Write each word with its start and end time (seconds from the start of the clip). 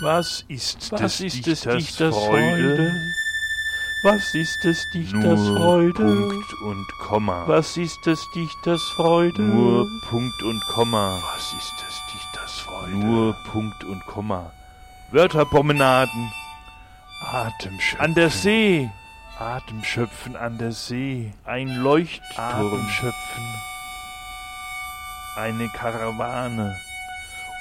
Was 0.00 0.44
ist 0.46 0.92
Was 0.92 1.00
des 1.00 1.20
ist 1.20 1.46
des 1.46 1.60
Dichters, 1.62 1.76
Dichters 1.76 2.14
Freude? 2.14 2.76
Freude? 2.76 2.92
Was 4.04 4.32
ist 4.32 4.62
des 4.62 4.90
Dichters 4.90 5.40
Nur 5.40 5.56
Freude? 5.56 5.92
Punkt 5.92 6.54
und 6.62 6.86
Komma. 7.00 7.48
Was 7.48 7.76
ist 7.76 8.06
des 8.06 8.24
Dichters 8.32 8.82
Freude? 8.94 9.42
Nur 9.42 9.88
Punkt 10.08 10.40
und 10.44 10.64
Komma. 10.68 11.20
Was 11.34 11.52
ist 11.52 11.74
des 11.80 12.00
Dichters 12.12 12.60
Freude? 12.60 12.94
Nur 12.94 13.32
Punkt 13.50 13.82
und 13.82 14.06
Komma. 14.06 14.52
Wörterpromenaden. 15.10 16.32
Atemschöpfen. 17.20 18.00
An 18.00 18.14
der 18.14 18.30
See. 18.30 18.88
Atemschöpfen 19.40 20.36
an 20.36 20.58
der 20.58 20.70
See. 20.70 21.32
Ein 21.44 21.82
Leuchtturm. 21.82 22.36
Atemschöpfen. 22.36 23.44
Eine 25.36 25.68
Karawane. 25.70 26.76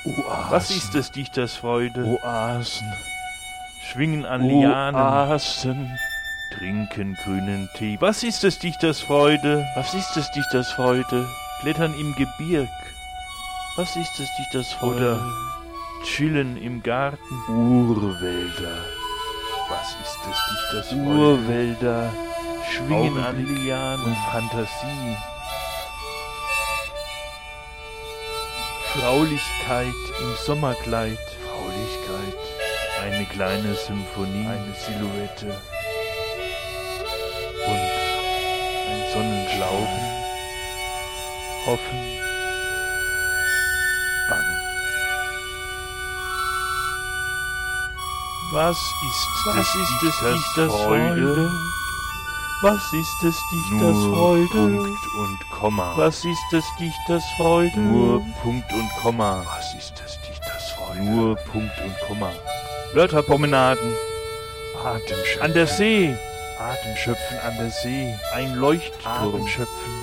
Oasen. 0.05 0.51
Was 0.51 0.69
ist 0.71 0.93
des 0.93 1.11
Dichters 1.11 1.55
Freude? 1.55 2.05
Oasen. 2.05 2.93
Schwingen 3.91 4.25
an 4.25 4.41
Lianen. 4.47 4.99
Oasen. 4.99 5.97
Trinken 6.57 7.15
grünen 7.23 7.69
Tee. 7.75 7.97
Was 7.99 8.23
ist 8.23 8.43
des 8.43 8.59
Dichters 8.59 8.99
Freude? 9.01 9.65
Was 9.75 9.93
ist 9.93 10.15
des 10.15 10.31
Dichters 10.31 10.71
Freude? 10.71 11.27
Klettern 11.61 11.93
im 11.99 12.15
Gebirg. 12.15 12.69
Was 13.75 13.95
ist 13.95 14.17
des 14.17 14.29
Dichters 14.37 14.73
Freude? 14.73 15.19
Chillen 16.03 16.57
im 16.57 16.81
Garten. 16.81 17.17
Urwälder. 17.49 18.77
Was 19.69 19.95
ist 20.01 20.17
des 20.25 20.37
Dichters 20.49 20.87
Freude? 20.89 21.19
Urwälder. 21.19 22.13
Schwingen 22.71 23.17
an 23.17 23.35
Augenblick 23.35 23.63
Lianen. 23.65 24.05
und 24.05 24.17
Fantasie. 24.31 25.17
Fraulichkeit 28.93 29.93
im 30.19 30.35
Sommerkleid. 30.45 31.19
Fraulichkeit. 31.45 32.37
Eine 33.03 33.25
kleine 33.25 33.75
Symphonie. 33.75 34.47
Eine 34.47 34.73
Silhouette. 34.75 35.55
und 37.67 37.91
ein 38.89 39.13
Sonnenglauben. 39.13 39.99
Hoffen. 41.65 42.01
Bangen. 44.29 44.57
Was 48.51 48.77
ist 48.77 49.27
Was 49.45 49.55
des 49.55 49.75
ist 49.75 50.01
Dichters 50.01 50.33
Dichters 50.33 50.73
Freude? 50.73 51.15
Freude? 51.15 51.51
Was 52.61 52.91
ist 52.91 53.21
des 53.21 53.39
Dichters 53.51 53.95
Nur 53.95 54.15
Freude? 54.15 54.47
Punkt 54.49 55.07
und 55.15 55.49
Komma. 55.51 55.93
Was 55.95 56.25
ist 56.25 56.41
des 56.51 56.65
Dichters 56.79 57.23
Freude? 57.37 57.79
Nur 57.79 58.19
Punkt 58.41 58.73
und 58.73 58.89
Komma. 58.99 59.43
Was 59.45 59.75
ist 59.75 59.99
des 59.99 60.19
Dichters 60.27 60.71
Freude? 60.71 61.03
Nur 61.03 61.35
Punkt 61.35 61.79
und 61.85 61.95
Komma. 62.07 62.31
Wörterpromenaden. 62.95 63.93
Atemschöpfen. 64.83 65.41
An 65.43 65.53
der 65.53 65.67
See. 65.67 66.17
Atemschöpfen 66.57 67.37
an 67.45 67.57
der 67.59 67.69
See. 67.69 68.15
Ein 68.33 68.55
Leuchtturm. 68.55 69.35
Atemschöpfen. 69.35 69.93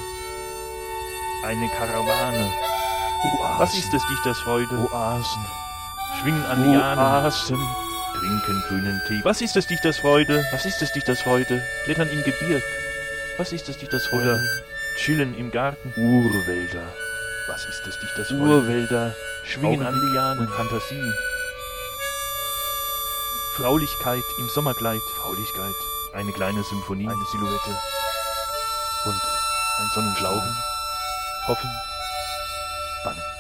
Eine 1.45 1.69
Karawane. 1.71 2.53
Oasen. 3.25 3.59
Was 3.59 3.75
ist 3.75 3.93
des 3.93 4.07
Dichters 4.07 4.39
Freude? 4.39 4.89
Oasen. 4.93 5.45
Schwingen 6.21 6.47
an 6.47 6.71
Lianen. 6.71 7.25
Oasen. 7.25 7.84
Trinken 8.25 8.63
grünen 8.69 9.03
Tee. 9.07 9.21
Was 9.23 9.43
ist 9.43 9.55
des 9.55 9.67
Dichters 9.67 9.99
Freude? 9.99 10.43
Was 10.51 10.65
ist 10.65 10.81
des 10.81 10.93
Dichters 10.93 11.21
Freude? 11.21 11.63
Klettern 11.85 12.09
im 12.09 12.25
Gebirg. 12.25 12.63
Was 13.37 13.53
ist 13.53 13.69
des 13.69 13.77
Dichters 13.77 14.11
Oder 14.15 14.39
Freude? 14.39 14.65
chillen 14.97 15.37
im 15.37 15.51
Garten. 15.51 15.93
Urwälder. 15.95 16.85
Was 17.49 17.67
ist 17.67 17.83
des 17.87 17.99
Dichters 18.01 18.29
Freude? 18.29 18.43
Urwälder. 18.43 19.15
Schwingen 19.45 19.83
an 19.83 19.89
Augenblick 19.89 20.13
Lianen. 20.15 20.39
und 20.39 20.55
Fantasie. 20.55 21.13
Fraulichkeit 23.57 24.25
im 24.39 24.49
Sommerkleid. 24.49 25.03
Fraulichkeit. 25.21 25.75
Eine 26.15 26.33
kleine 26.33 26.63
Symphonie. 26.65 27.07
Eine 27.07 27.25
Silhouette. 27.31 27.79
und 29.05 29.21
ein 29.81 29.91
Sonnenglauben. 29.95 30.57
Hoffen. 31.47 31.71
Bangen. 33.05 33.34